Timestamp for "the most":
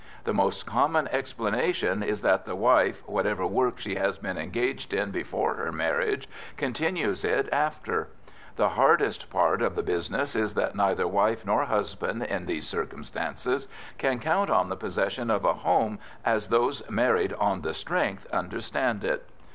0.23-0.65